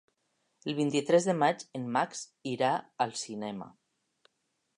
[0.71, 2.71] El vint-i-tres de maig en Max irà
[3.07, 3.71] al cinema.